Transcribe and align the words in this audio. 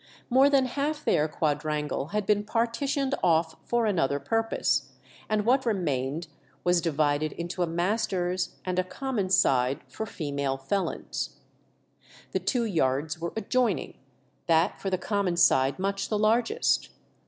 More 0.31 0.49
than 0.49 0.65
half 0.65 1.05
their 1.05 1.27
quadrangle 1.27 2.07
had 2.07 2.25
been 2.25 2.43
partitioned 2.43 3.13
off 3.23 3.55
for 3.63 3.85
another 3.85 4.19
purpose, 4.19 4.93
and 5.29 5.45
what 5.45 5.63
remained 5.63 6.27
was 6.63 6.81
divided 6.81 7.33
into 7.33 7.61
a 7.61 7.67
master's 7.67 8.55
and 8.65 8.79
a 8.79 8.83
common 8.83 9.29
side 9.29 9.81
for 9.87 10.07
female 10.07 10.57
felons. 10.57 11.35
The 12.31 12.39
two 12.39 12.65
yards 12.65 13.19
were 13.21 13.33
adjoining, 13.35 13.99
that 14.47 14.81
for 14.81 14.89
the 14.89 14.97
common 14.97 15.37
side 15.37 15.77
much 15.77 16.09
the 16.09 16.17
largest. 16.17 16.89